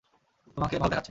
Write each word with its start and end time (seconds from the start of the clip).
তোমাকে 0.57 0.75
ভালো 0.77 0.91
দেখাচ্ছে। 0.91 0.99